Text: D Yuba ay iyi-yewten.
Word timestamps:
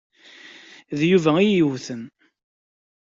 D 0.97 0.99
Yuba 1.09 1.31
ay 1.37 1.49
iyi-yewten. 1.49 2.03